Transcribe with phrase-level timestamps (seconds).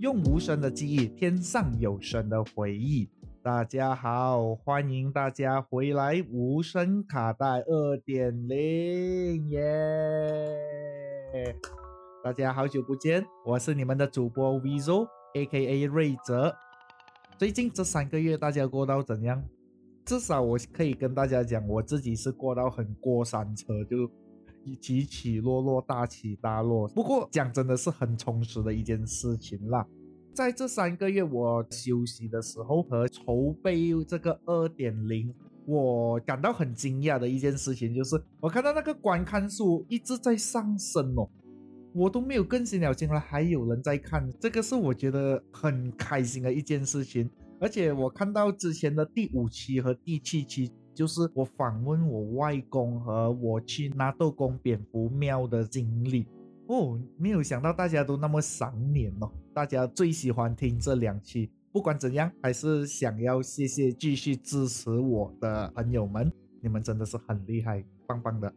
[0.00, 3.10] 用无声的记忆，天上有声的回忆。
[3.42, 9.60] 大家好，欢迎大家回来无声卡带二点零耶！
[12.22, 16.54] 大家好久不见，我是你们的主播 Vizo，A.K.A 瑞泽。
[17.38, 19.42] 最近这三个月大家过到怎样？
[20.04, 24.10] 至少我可以跟大家讲，我自己是过到很过山车，就
[24.76, 26.88] 起起落落，大起大落。
[26.88, 29.86] 不过讲真的是很充实的一件事情啦。
[30.34, 35.34] 在这三个月我休息的时候和筹备这个二点零，
[35.66, 41.28] 我感到很惊讶的一件事情就是，我看到那个观看数一直在上升哦，
[41.92, 47.28] 我都没有更新了，竟然还有人在看，这个是我觉得很开心的一件事情。
[47.60, 56.26] 而且我看到之前的第五期和第七期，就是我访问我外公和我去拿豆公蝙蝠庙的经历。
[56.66, 59.30] 哦，没有想到大家都那么赏脸哦！
[59.54, 68.52] 大家最喜欢听这两期，不管怎样，还是想要谢谢继续支持我的朋友们，你们真的是很厉害，棒棒的。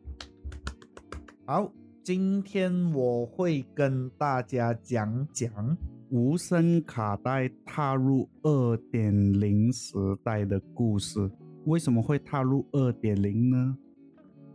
[1.45, 1.72] 好，
[2.03, 5.78] 今天我会跟大家讲讲
[6.09, 11.30] 无声卡带踏入二点零时代的故事。
[11.66, 13.78] 为什么会踏入二点零呢？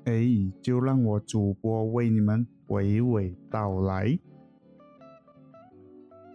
[0.04, 0.26] 哎，
[0.60, 2.46] 就让我主播为你们。
[2.68, 4.18] 娓娓道来。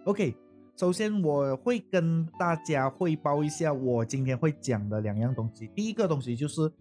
[0.05, 0.33] OK，
[0.77, 5.69] 首先我会跟大家汇报一下我今天会讲的两样东西。
[5.75, 6.71] 第一个东西就是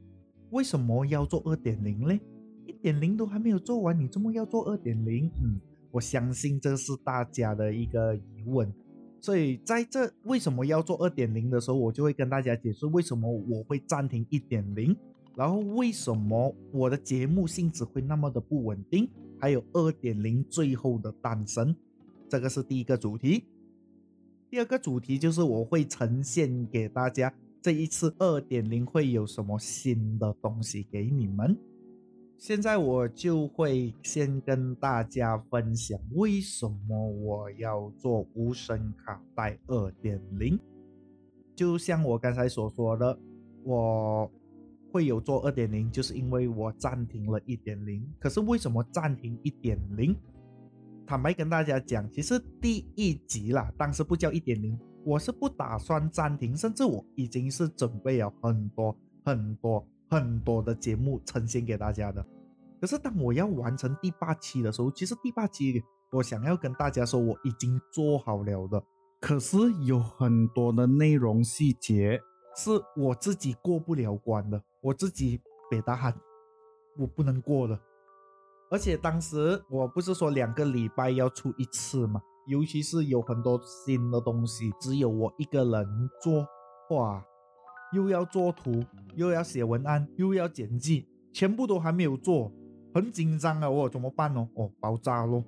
[0.51, 2.21] 为什么要做二点零嘞？
[2.65, 5.29] 一点零都还没有做完，你怎么要做二点零？
[5.43, 5.61] 嗯，
[5.91, 8.73] 我相信这是大家的一个疑问。
[9.21, 14.97] 所以在这为什么要做二点零的时候，我就会跟大家解释为什么我会暂停一点零，
[15.37, 19.09] 然后为什么我的节目性质会那么的不稳定。
[19.39, 21.75] 还有二点零最后的诞生，
[22.29, 23.45] 这个是第一个主题。
[24.51, 27.33] 第二个主题就是我会呈现给大家
[27.63, 31.57] 这一次二点零会有什么新的东西给你们。
[32.41, 40.59] 现在我就会先跟大家分享为什么我要做无声卡带二点零。
[41.55, 43.19] 就像我刚才所说的，
[43.63, 44.29] 我。
[44.93, 48.05] 会有做二点零，就是因为我暂停了一点零。
[48.19, 50.17] 可是为什么暂停一点零？
[51.07, 62.27] 坦白跟大家讲，其实第一集啦，当时不叫一点零，我是不打算暂停，甚至我已经是准备了很多很多很多的节目呈现给大家的。
[62.81, 68.83] 可是当我要完成第八期的时候，其实第八期我想要跟大家说我已经做好了的，
[69.21, 72.21] 可是有很多的内容细节
[72.57, 74.61] 是我自己过不了关的。
[74.83, 75.41] 我自己
[75.71, 76.15] 北大喊，
[76.99, 77.79] 我不能过了。
[78.71, 86.47] 而且当时我不是说两个礼拜要出一次嘛，尤其是有很多新的东西，只有我一个人做，
[86.97, 87.23] 哇，
[87.93, 88.85] 又要做图，
[89.15, 92.53] 又要写文案，又要剪辑，全部都还没有做，
[92.95, 93.69] 很紧张啊！
[93.69, 94.49] 我怎么办呢？
[94.55, 95.45] 哦，爆炸咯。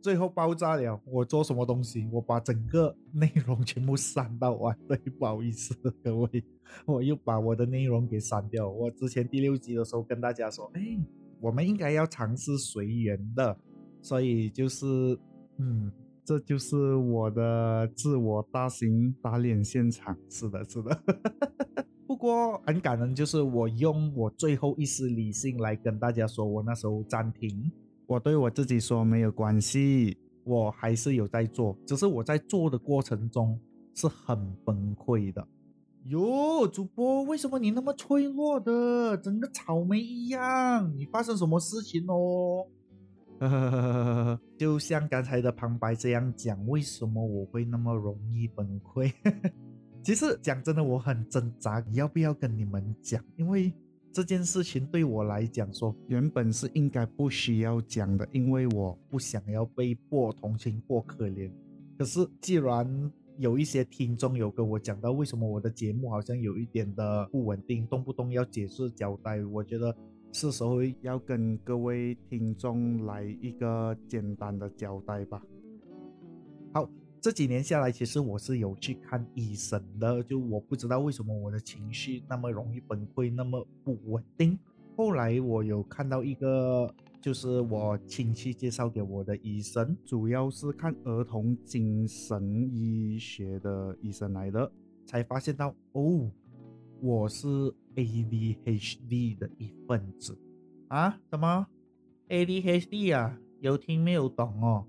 [0.00, 2.08] 最后爆炸了，我做什么东西？
[2.12, 4.78] 我把整个内容全部删到完。
[4.86, 5.74] 对，不好意思
[6.04, 6.44] 各位，
[6.86, 8.68] 我又把我的内容给删掉。
[8.68, 10.96] 我之前第六集的时候跟大家说，哎，
[11.40, 13.58] 我们应该要尝试随缘的，
[14.00, 14.86] 所以就是，
[15.58, 15.90] 嗯，
[16.28, 20.14] 这就是我的自我大型打脸现场。
[20.28, 21.02] 是的，是的。
[22.06, 27.72] 不过很感恩，就是我用我最后一丝理性来跟大家说，我那时候暂停。
[28.06, 33.58] 我对我自己说没有关系，我还是有在做，只是我在做的过程中
[33.94, 35.48] 是很崩溃的。
[36.08, 40.94] 哟，主播，为什么你那么脆弱的，整个草莓一样？
[40.94, 42.66] 你发生什么事情哦？
[44.58, 49.12] 就像刚才的旁白这样讲，为什么我会那么容易崩溃？
[50.02, 53.24] 其实讲真的，我很挣扎，要不要跟你们讲？
[53.36, 53.72] 因为。
[54.10, 61.52] 这件事情对我来讲说，原本是应该不需要讲的，因为我不想要被迫同情、或可怜。
[61.96, 69.94] 可是既然有一些听众有跟我讲到，为什么我的节目好像有一点的不稳定，动不动要解释交代，我觉得
[70.32, 75.42] 是时候要跟各位听众来一个简单的交代吧。
[76.72, 76.88] 好。
[77.20, 84.56] 这几年下来，其实我是有去看医生的，就我不知道为什么我的情绪那么容易崩溃，那么不稳定。
[84.96, 94.70] 后来我有看到一个，就是我亲戚介绍给我的医生，主要是看儿童精神医学的医生来的，
[95.04, 96.30] 才发现到哦，
[97.00, 97.46] 我是
[97.94, 100.36] ADHD 的一份子
[100.88, 101.20] 啊？
[101.30, 101.66] 什么
[102.28, 103.38] ADHD 啊？
[103.60, 104.84] 有听没有懂哦。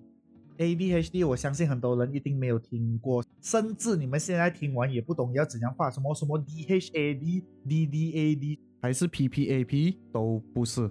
[0.58, 10.90] ADHD，我相信很多人一定没有听过，甚至你们现在听完也不懂要怎样画什么什么 DHAD、DDAD 还是 PPAP 都不是，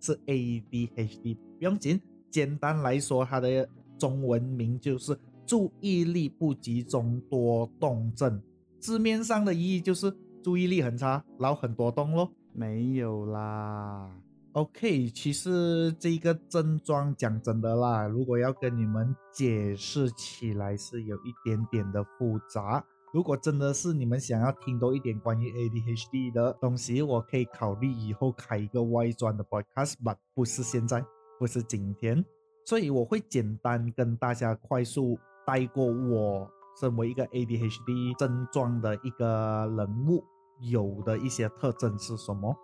[0.00, 1.34] 是 ADHD。
[1.34, 2.00] 不用紧，
[2.30, 8.42] 简单来说，它的中文名就是注意力不集中多动症。
[8.78, 10.12] 字面上的意义就是
[10.42, 12.30] 注意力很差，然后很多动咯。
[12.52, 14.10] 没有啦。
[14.52, 22.84] OK，其实这个症状讲真的啦，如果要跟你们解释起来是有一点点的复杂。
[23.14, 31.04] 如果真的是你们想要听多一点关于 ADHD 的东西，我可以考虑以后开一个外传的 podcast，but 不是现在，
[31.38, 32.24] 不是今天，
[32.66, 36.50] 所以我会简单跟大家快速带过我
[36.80, 40.24] 身为一个 ADHD 症状的一个人物
[40.62, 42.54] 有的一些特征是什么。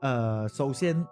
[0.00, 1.06] 呃，首先，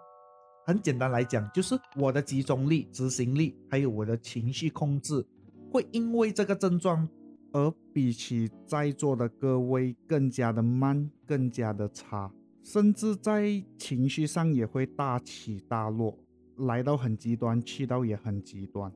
[0.65, 5.25] 很简单来讲，就是我的集中力、执行力，还有我的情绪控制，
[5.71, 7.07] 会因为这个症状
[7.51, 12.31] 而比起在座的各位更加的慢，更加的差，
[12.63, 16.17] 甚至在情绪上也会大起大落，
[16.57, 18.91] 来到很极端，去到也很极端。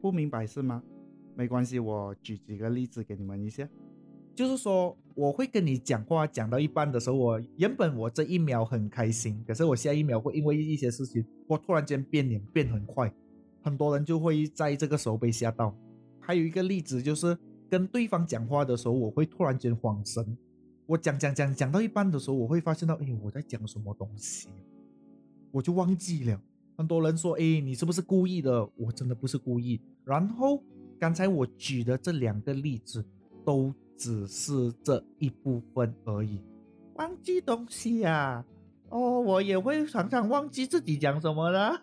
[0.00, 0.82] 不明白是吗？
[1.34, 3.66] 没关系，我举几个例子给你们一下。
[4.34, 13.12] 就是说，我会跟你讲话，讲到一半的时候，我原本我这一秒很开心，可是我下一秒会因为一些事情，我突然间变脸变很快，
[13.62, 15.72] 很多人就会在这个时候被吓到。
[16.18, 17.38] 还有一个例子就是
[17.70, 20.36] 跟对方讲话的时候，我会突然间恍神，
[20.86, 24.48] 我讲讲讲讲到一半的时候，我会发现到，哎，我在讲什么东西，
[25.52, 26.40] 我就忘记了。
[26.76, 28.68] 很多人说，哎，你是不是故意的？
[28.76, 29.80] 我真的不是故意。
[30.04, 30.60] 然后
[30.98, 33.04] 刚才我举的这两个例子
[33.44, 33.72] 都。
[33.96, 36.40] 只是这一部分而已，
[36.94, 38.44] 忘记东西呀？
[38.90, 41.80] 哦，我也会常常忘记自己讲什么了。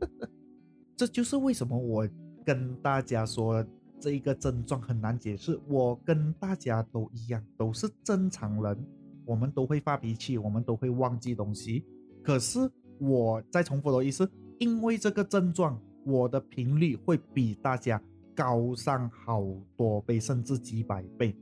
[0.96, 2.08] 这就是为什么我
[2.44, 3.64] 跟大家说
[3.98, 5.58] 这一个症状很难解释。
[5.68, 8.86] 我跟大家都一样，都是正常人，
[9.26, 11.84] 我们都会发脾气，我们都会忘记东西。
[12.22, 12.60] 可是
[12.98, 18.00] 我再重复的一次，因为这个症状，我的频率会比大家。
[18.34, 19.44] 高上好
[19.76, 21.36] 多倍，甚至几百倍。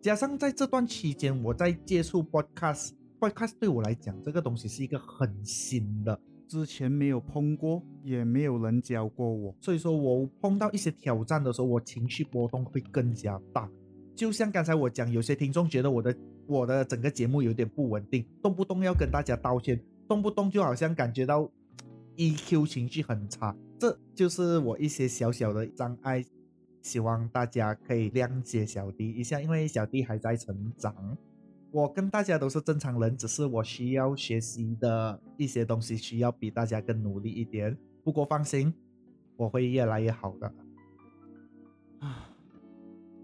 [0.00, 9.54] 加上在这段期间，我在接触 podcast，podcast 对我来讲，这个东西是一个很新的，之前没有碰过，也没有人教过我。
[9.60, 13.68] 所以说我碰到一些挑战的时候，我情绪波动会更加大。
[14.14, 21.50] 就像刚才我讲，有些听众觉得我的我的整个节目有点不稳定，动不动要跟大家道歉，动不动就好像感觉到
[22.16, 23.56] EQ 情绪很差。
[23.78, 26.24] 这就是我一些小小的障碍，
[26.82, 31.16] 希望大家可以谅解小弟一下，因为小弟还在成长。
[31.72, 37.76] 我跟大家都是正常人，只是我需要学习的一些东西需要比大家更努力一点。
[38.02, 38.72] 不过放心，
[39.36, 40.46] 我会越来越好的。
[41.98, 42.30] 啊，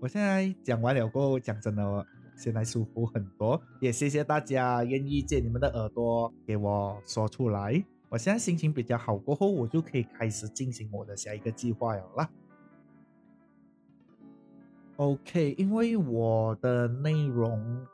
[0.00, 2.06] 我现在讲完了过后，讲真的，
[2.36, 3.62] 现在舒服很多。
[3.80, 7.82] 也谢谢大家愿意借你们的耳朵给我说出来。
[8.12, 12.30] 我现在心情比较好，过后我就可以开始进行我的下一个计划了啦。
[14.96, 17.86] OK，因为我的内容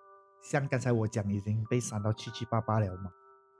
[0.42, 3.12] 像刚才我讲已经被删到七七八八了嘛，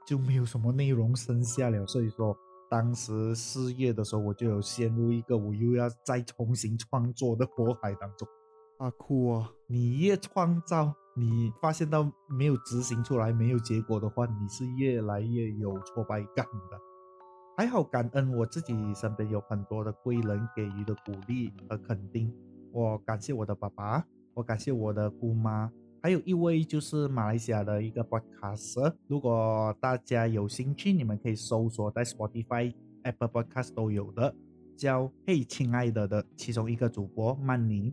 [0.04, 1.86] 就没有什么内容剩下了。
[1.86, 2.36] 所以说，
[2.68, 8.26] 当时失业的时候，我就有陷入一个我又要再重新创作的 火海当中。
[8.78, 10.94] 阿酷啊，你越创造。
[11.16, 16.78] 你发现到没有执行出来，没有结果的话，你是越来越有挫败感的。
[17.56, 22.32] 还好感恩我自己身边有很多的贵人给予的鼓励和肯定。
[22.70, 28.94] 我感谢我的爸爸，我感谢我的姑妈，还有一位就是马来西亚的一个 podcast。
[29.08, 34.32] 如果大家有兴趣，你们可以搜索在 Spotify、Apple Podcast 都有的，
[34.76, 37.92] 叫“嘿亲爱的”的其中一个主播曼宁，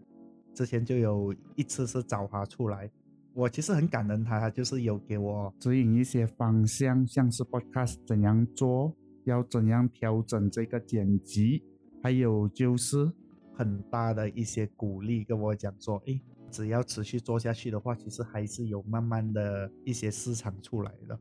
[0.55, 2.89] 之前就有一次是找他出来。
[3.33, 8.95] 我其实很感恩他，他就是有给我指引一些方向，像是 podcast 怎样做，
[9.25, 11.61] 要怎样调整这个剪辑，
[12.01, 13.11] 还有就是
[13.53, 21.19] 很大的一些鼓励，跟我讲说，诶，只要持续做下去的话，其实还是有慢慢的一些市场出来的。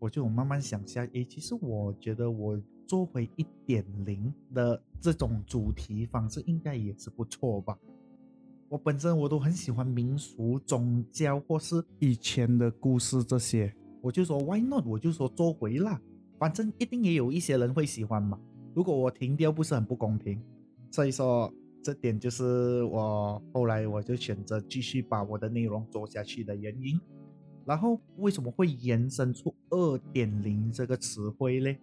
[0.00, 7.78] 我就慢慢想下，诶，其实我觉得我做回一点零的这种主题方式，应该也是不错吧。
[8.68, 14.84] 我本身我都很喜欢民俗、宗教或是以前的故事这些，我就说 Why not？
[14.84, 16.00] 我就说做回啦，
[16.38, 18.38] 反正一定也有一些人会喜欢嘛。
[18.74, 20.42] 如果我停掉，不是很不公平？
[20.90, 27.00] 所以说这点就是我后来我就选择继续把我的内容做下去的原因。
[27.64, 31.78] 然后为什么会延伸出二点零这个词汇嘞？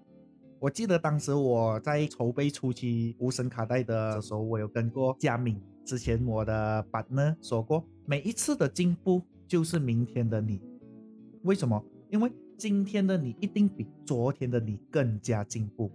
[0.60, 10.62] 我记得当时我在筹备初期无声卡带的时候，我有跟过佳敏，之前我的 partner 说过，每一次的进步就是明天的你。
[11.44, 11.84] 为什么？
[12.10, 15.92] 因为今天的你一定比昨天的你更加进步。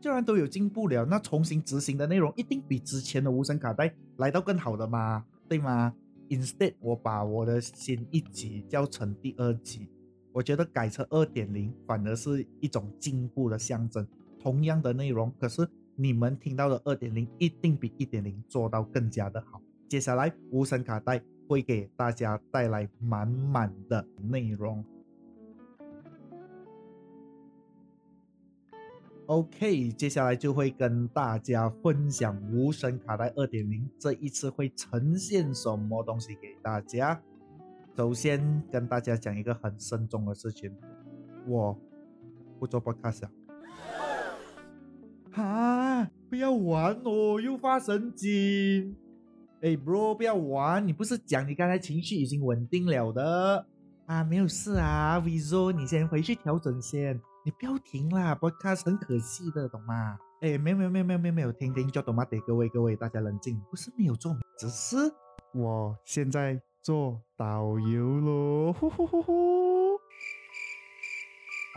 [0.00, 5.94] 既然都有进步了，那重新执行的内容一定比之前的无声卡带来到更好的嘛，对吗
[6.28, 9.88] ？Instead，我把我的新一集叫成第二集。
[10.32, 14.06] 我觉得改成二点零反而是一种进步的象征。
[14.38, 19.60] 同样的内容，可是你们听到的二点零一定比一点零做到更加的好。
[19.88, 24.84] 接下来无声卡带会给大家带来满满的内容。
[29.26, 37.22] OK，接下来就会跟大家分享无声卡带二点零这一次会呈现什么东西给大家。
[37.96, 40.74] 首先跟大家讲一个很慎重的事情，
[41.46, 41.78] 我
[42.58, 43.28] 不做 podcast！
[45.34, 48.96] 啊不要玩哦，又发神经！
[49.62, 50.86] 哎，bro，不要玩！
[50.86, 53.66] 你不是讲你刚才情绪已经稳定了的
[54.06, 54.22] 啊？
[54.24, 60.18] 没有事啊，Vizo，你先回去调整先，你不要停啦，podcast 很可惜的，懂吗？
[60.42, 62.24] 哎，没有没有没有没有没有没有，听听就懂吗？
[62.26, 64.96] 得各位各位大家冷静，不是没有做，只是
[65.54, 66.60] 我现在。
[66.84, 69.98] 做导游咯， 呼呼呼呼！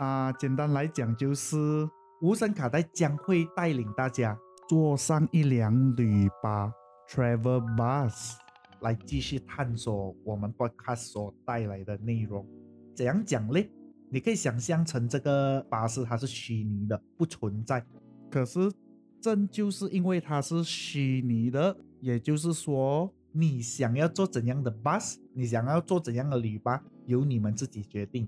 [0.00, 1.88] 啊，简单来讲就是
[2.20, 4.36] 无声卡带将会带领大家
[4.68, 6.68] 坐上一辆旅巴
[7.08, 8.34] （travel bus）
[8.80, 12.44] 来继续探索我们 podcast 所带来的内容。
[12.92, 13.64] 怎样讲呢？
[14.10, 17.86] 你可以想象成这个巴士它是虚拟的，不存在。
[18.28, 18.72] 可是
[19.20, 23.14] 正就是因为它是虚拟的，也就是说。
[23.30, 25.16] 你想要坐怎样的 bus？
[25.34, 28.26] 你想要坐怎样的旅巴，由你们自己决定。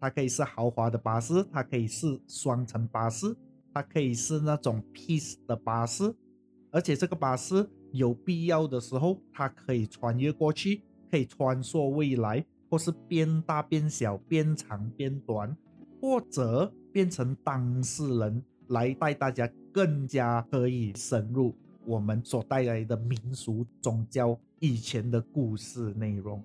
[0.00, 3.34] 它可以是豪华的巴士，它可以是双层巴士，
[3.72, 6.14] 它可以是那种 peace 的巴士。
[6.70, 15.56] 而且这个巴士有必要的时候，它可以穿越过去，可以穿梭未来，或是变大变小，变长变短，
[16.00, 21.54] 或者变成当事人来带大家更加可以深入。
[21.86, 26.42] 我们所带来的民俗宗教以前的故事内容，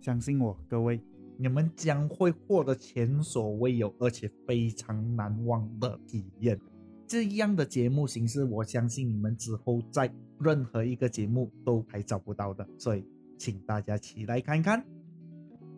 [0.00, 1.00] 相信我，各位，
[1.36, 6.58] 你们将会获得前所未有而且非常难忘的体验。
[7.06, 13.04] 这样的节目形式，我相信你们之后在任何一个节目都还找不到的，所以
[13.38, 14.82] 请大家期待看看。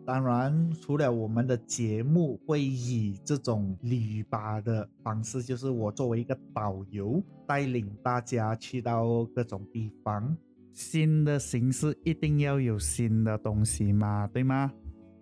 [0.05, 10.37] 当然，除了我们的节目会以这种旅巴的方式，就是我作为一个导游，带领大家去到各种地方。
[10.73, 14.71] 新的形式一定要有新的东西嘛，对吗？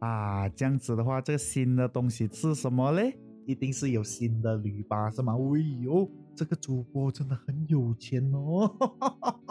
[0.04, 3.18] 啊，这样子的话，这个新的东西是什么嘞？
[3.46, 5.34] 一定是有新的驴吧是吗？
[5.34, 5.38] 哎
[5.82, 8.70] 呦，这个主播真的很有钱哦！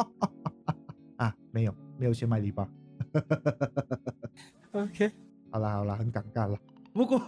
[1.17, 2.69] 啊，没有，没有钱买旅巴。
[4.73, 5.11] OK，
[5.51, 6.59] 好了好了，很尴尬了。
[6.93, 7.19] 不过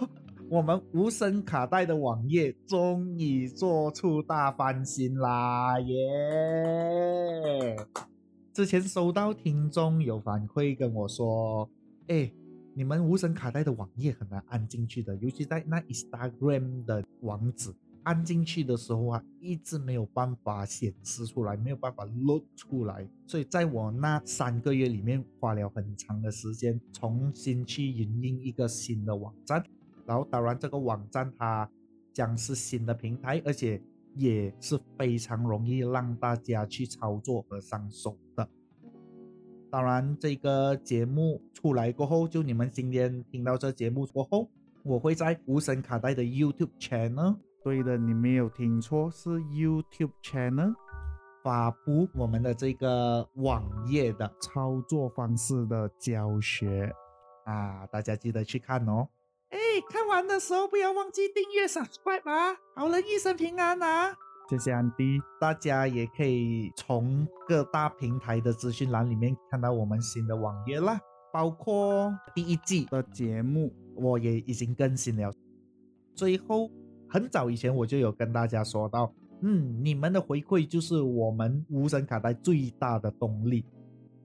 [0.50, 5.96] 我们无声卡带的网页终于做出大翻新啦耶！
[8.52, 11.70] 之前收到听众有反馈跟我说，
[12.08, 12.30] 哎，
[12.76, 17.72] 你们无声卡带的网页很难安进去的，尤其在那 Instagram 的网址。
[18.02, 29.64] 安进去的时候啊，一直没有办法显示出来，没有办法录出来，所以在我那三个月里面花了很长的时间，重新去营运一个新的网站。
[30.04, 31.66] 然后当然这个网站它
[32.12, 33.80] 将是新的平台，而且
[34.16, 38.46] 也是非常容易让大家去操作和上手的。
[39.74, 44.48] 当然这个节目出来过后，就你们今天听到这节目过后，
[44.84, 47.34] 我会在无声卡带的 YouTube channel。
[47.64, 50.72] 对的，你没有听错，是 YouTube channel
[51.42, 56.94] 发布我们的这个网页的操作方式的教学
[57.44, 59.08] 啊，大家记得去看哦。
[59.48, 59.58] 哎，
[59.90, 62.56] 看完的时候不要忘记订阅 subscribe 啊！
[62.76, 64.16] 好人一生平安啊！
[64.48, 71.00] 谢谢安迪，大家也可以从各大平台的资讯栏里面看到我们新的网页啦，
[71.32, 75.32] 包括第一季的节目我也已经更新了，
[76.14, 76.70] 最后。
[77.06, 83.64] 很早以前我就有跟大家说到，嗯，你们的回馈就是我们无声卡带最大的动力。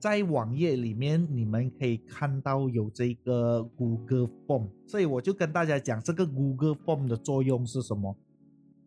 [0.00, 8.16] 在网页里面，你们可以看到有这个 Google Form，所以我就跟大家讲这个 Google Form 的作用是什么。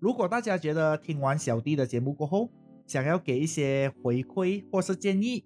[0.04, 2.50] 如果大家觉得听完小弟的节目过后，
[2.86, 5.46] 想要给一些回馈或是建议，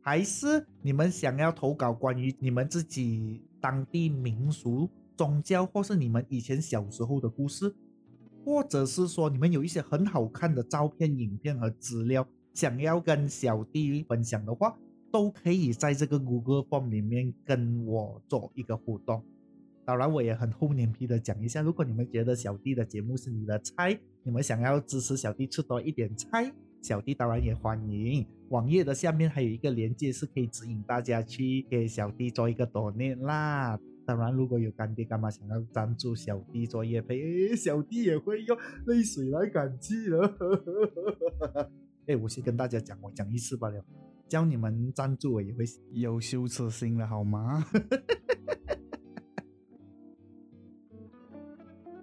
[0.00, 7.72] 还是你们想要投稿关于你们自己当地民俗、宗教或是你们以前小时候的故事。
[8.44, 14.76] 或者是说你们有一些很好看的照片、影片和资料，想要跟小弟分享的话，
[15.12, 19.22] 都可以在这个 Google Form 里面跟我做一个互动。
[19.84, 28.24] 当然，我也很厚脸皮的讲一下，如果你们觉得小弟的节目是你的菜，你们想要支持小弟吃多一点菜，小弟当然也欢迎。
[28.50, 33.76] 网页的下面还有一个链接，是可以指引大家去给小弟做一个多念啦。
[34.06, 40.34] 当然，如果有干爹干妈想要赞助小弟做业配，小弟也会用泪水来感激的。
[42.06, 43.84] 哎，我先跟大家讲，我讲一次罢了，
[44.28, 47.64] 教你们赞助我也会有羞耻心了好吗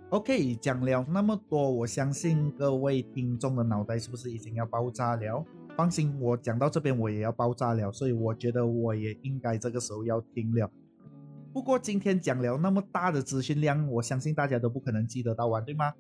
[0.10, 5.46] ？OK，讲了那么多，我相信各位听众的脑袋是不是已经要爆炸了？
[5.78, 10.70] 放心，我讲到这边我也要爆炸了，所以我觉得我也应该这个时候要停了。
[11.54, 15.94] 不过今天讲了那么大的资讯量，我相信大家都不可能记得到完，对吗？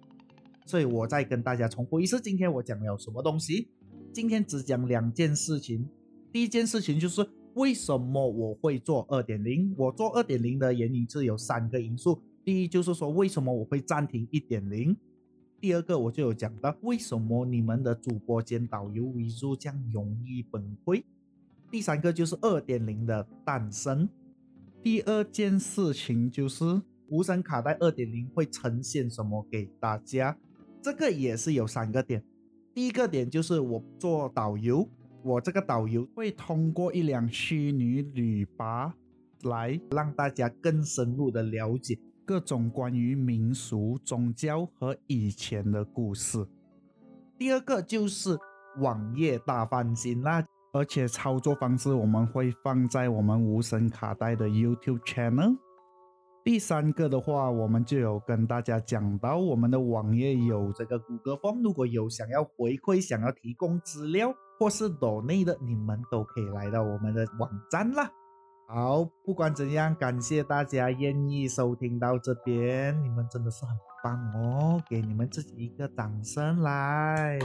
[0.66, 3.70] 所以我再跟大家重复一次，今天我讲了什么东西？
[4.12, 5.88] 今天只讲两件事情。
[6.32, 9.74] 第一件事情就是为什么我会做二点零？
[9.78, 12.20] 我做二点零的原因是有三个因素。
[12.50, 14.98] 第一就是说，为什么我会暂停一点零？
[15.62, 21.04] 第二个我就有讲到，为什么你们的主播兼导游维数这样容易崩溃？
[21.70, 24.10] 第三个就是二点零的诞生。
[24.82, 30.36] 第二件事情就是无声卡带二点零会呈现什么给大家？
[30.82, 32.24] 这个也是有三个点。
[32.74, 34.90] 第一个点就是我做导游，
[35.22, 38.96] 我这个导游会通过一辆虚拟旅巴
[39.44, 42.00] 来让大家更深入的了解。
[42.30, 46.46] 各种关于民俗、宗教和以前的故事。
[47.40, 48.38] 第二个就是
[48.78, 55.58] 网页大翻新啦，而且操作方式我们会放在我们无声卡带的 YouTube channel。
[56.44, 68.08] 第三个的话，我们就有跟大家讲到，我们的网页有这个谷歌风如果有想要回馈、想要提供资料或是抖内的，你们都可以来到我们的网站啦。
[68.72, 77.40] 好，不管怎样，感谢大家愿意收听到这边，你们真的是很棒哦，给你们自己一个掌声来。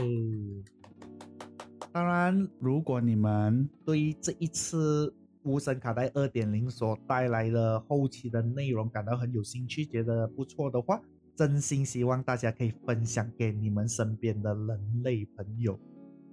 [1.91, 5.11] 当然，如果你们对于这一次
[5.41, 11.01] 无声卡带二点零所带来的后期的内容感到很有兴趣，觉得不错的话，
[11.35, 15.79] 真心希望大家可以分享给你们身边的人类朋友。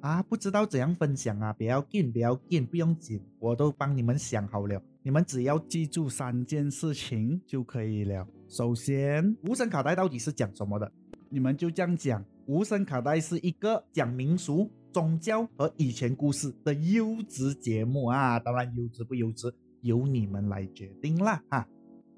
[0.03, 1.53] 啊，不知道怎样分享啊！
[1.53, 4.83] 不要紧，不要紧，不用紧，我都帮你们想好了。
[5.05, 8.27] 你们只要记住三件事情就可以了。
[8.49, 10.91] 首先，无声卡带到底是讲什么的？
[11.29, 12.23] 你们就这样讲。
[12.47, 18.41] 无声卡带是一个讲民俗、宗教和以前故事的优质节目啊！
[18.41, 21.65] 当然，优质不优质由你们来决定啦啊！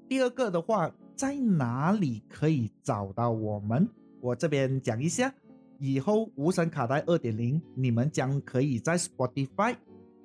[0.09, 3.87] 第二个的话，在哪里可以找到我们？
[4.21, 5.31] 我这边讲一下。
[5.79, 9.75] 以后无声卡带二点零，你们将可以在 Spotify、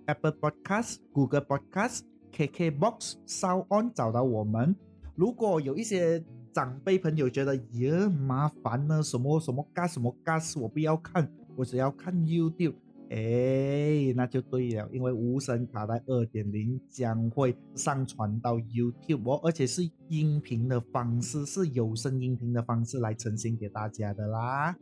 [0.06, 2.00] Apple Podcast、Google Podcast、
[2.32, 4.74] KKBox、Sound On 找到我们。
[5.14, 12.74] 如果有一些长辈朋友觉得耶麻烦呢，什么什么干什么干事我不要看，我只要看 YouTube，
[13.10, 24.76] 哎，那就对了，因为无声卡带二点零将会上传到 YouTube 哦，而且是音频的方式，是有声音频的方式来呈现给大家的啦。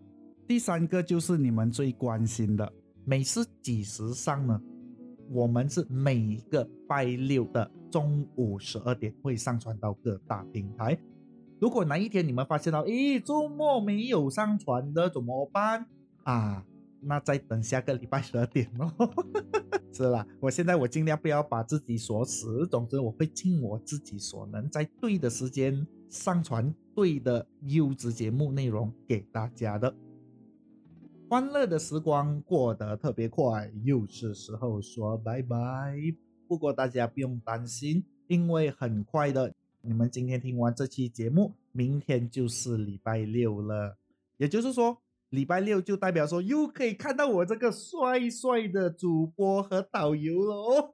[0.48, 2.72] 第三个就是你们最关心的，
[3.04, 4.58] 每次几时上呢？
[5.30, 10.98] 我们是每个拜六的中午十二点会上传到各大平台。
[11.60, 15.86] 如果哪一天你们发现到，咦，周末没有上传的怎么办
[16.22, 16.64] 啊？
[17.02, 18.90] 那再等下个礼拜十二点咯。
[19.92, 29.94] 是啦，我现在我尽量不要把自己锁死，总之我会尽我自己所能，在对的时间上传对的优质节目内容给大家的。
[31.28, 35.94] 欢乐的时光过得特别快，又是时候说拜拜。
[36.46, 43.98] 不过大家不用担心，因为很快的，你们今天听完这期节目，明天就是礼拜六了。
[44.38, 50.90] 也就是说，礼拜六就代表说又可以看到我这个帅帅的主播和导游了哦。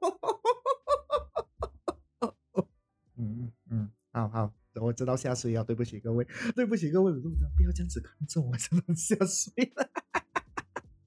[3.15, 9.84] 嗯嗯，好好，我知道下水了，对不起各位，对不起各位，不要这样子看着我，真的下水了。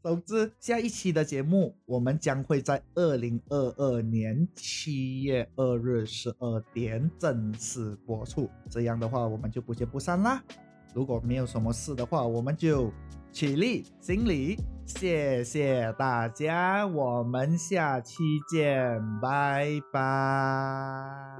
[0.09, 8.49] 总之，下一期的节目我们将会在二零二二年七月二日十二点正式播出。
[8.71, 10.43] 这样的话，我们就不见不散啦。
[10.95, 12.91] 如果没有什么事的话，我们就
[13.31, 18.15] 起立行礼，谢谢大家，我们下期
[18.51, 21.38] 见，拜拜。